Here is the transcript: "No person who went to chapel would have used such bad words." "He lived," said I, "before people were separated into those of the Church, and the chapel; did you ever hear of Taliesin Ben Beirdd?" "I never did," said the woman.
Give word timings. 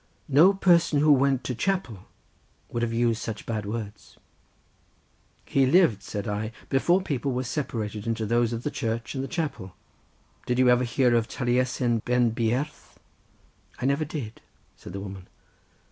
"No 0.29 0.51
person 0.51 0.99
who 0.99 1.11
went 1.11 1.43
to 1.43 1.53
chapel 1.53 2.07
would 2.69 2.81
have 2.81 2.91
used 2.91 3.21
such 3.21 3.45
bad 3.45 3.67
words." 3.67 4.17
"He 5.45 5.67
lived," 5.67 6.01
said 6.01 6.27
I, 6.27 6.53
"before 6.69 7.03
people 7.03 7.33
were 7.33 7.43
separated 7.43 8.07
into 8.07 8.25
those 8.25 8.51
of 8.51 8.63
the 8.63 8.71
Church, 8.71 9.13
and 9.13 9.23
the 9.23 9.27
chapel; 9.27 9.75
did 10.47 10.57
you 10.57 10.69
ever 10.69 10.85
hear 10.85 11.13
of 11.13 11.27
Taliesin 11.27 11.99
Ben 11.99 12.31
Beirdd?" 12.31 12.71
"I 13.79 13.85
never 13.85 14.03
did," 14.05 14.41
said 14.75 14.93
the 14.93 14.99
woman. 15.01 15.27